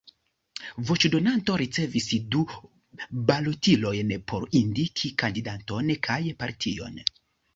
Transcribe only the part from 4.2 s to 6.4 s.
por indiki kandidaton kaj